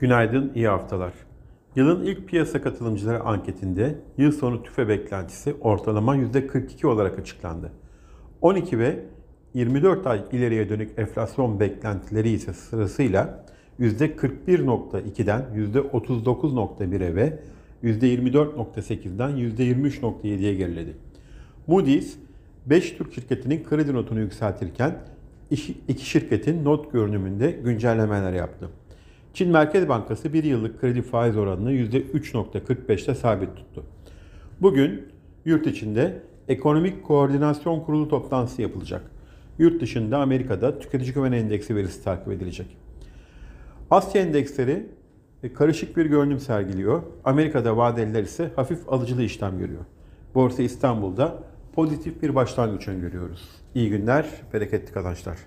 Günaydın, 0.00 0.52
iyi 0.54 0.68
haftalar. 0.68 1.12
Yılın 1.76 2.04
ilk 2.04 2.28
piyasa 2.28 2.62
katılımcıları 2.62 3.20
anketinde 3.20 3.94
yıl 4.18 4.32
sonu 4.32 4.62
tüfe 4.62 4.88
beklentisi 4.88 5.54
ortalama 5.60 6.16
%42 6.16 6.86
olarak 6.86 7.18
açıklandı. 7.18 7.72
12 8.40 8.78
ve 8.78 9.04
24 9.54 10.06
ay 10.06 10.24
ileriye 10.32 10.68
dönük 10.68 10.98
enflasyon 10.98 11.60
beklentileri 11.60 12.30
ise 12.30 12.52
sırasıyla 12.52 13.44
%41.2'den 13.80 15.44
%39.1'e 15.54 17.14
ve 17.14 17.38
%24.8'den 17.84 19.30
%23.7'ye 19.30 20.54
geriledi. 20.54 20.96
Moody's 21.66 22.16
5 22.66 22.92
Türk 22.92 23.14
şirketinin 23.14 23.64
kredi 23.64 23.94
notunu 23.94 24.20
yükseltirken 24.20 24.98
iki 25.88 26.06
şirketin 26.06 26.64
not 26.64 26.92
görünümünde 26.92 27.50
güncellemeler 27.50 28.32
yaptı. 28.32 28.68
Çin 29.34 29.50
Merkez 29.50 29.88
Bankası 29.88 30.32
1 30.32 30.44
yıllık 30.44 30.80
kredi 30.80 31.02
faiz 31.02 31.36
oranını 31.36 31.72
%3.45'te 31.72 33.14
sabit 33.14 33.56
tuttu. 33.56 33.84
Bugün 34.60 35.08
yurt 35.44 35.66
içinde 35.66 36.22
Ekonomik 36.48 37.04
Koordinasyon 37.04 37.80
Kurulu 37.80 38.08
toplantısı 38.08 38.62
yapılacak. 38.62 39.10
Yurt 39.58 39.80
dışında 39.80 40.18
Amerika'da 40.18 40.78
tüketici 40.78 41.12
güven 41.12 41.32
endeksi 41.32 41.76
verisi 41.76 42.04
takip 42.04 42.32
edilecek. 42.32 42.76
Asya 43.90 44.22
endeksleri 44.22 44.86
e, 45.42 45.52
karışık 45.52 45.96
bir 45.96 46.06
görünüm 46.06 46.38
sergiliyor. 46.38 47.02
Amerika'da 47.24 47.76
vadeliler 47.76 48.22
ise 48.22 48.50
hafif 48.56 48.92
alıcılı 48.92 49.22
işlem 49.22 49.58
görüyor. 49.58 49.84
Borsa 50.34 50.62
İstanbul'da 50.62 51.38
pozitif 51.74 52.22
bir 52.22 52.34
başlangıç 52.34 52.88
öngörüyoruz. 52.88 53.48
İyi 53.74 53.90
günler, 53.90 54.26
bereketli 54.52 54.92
kazançlar. 54.92 55.38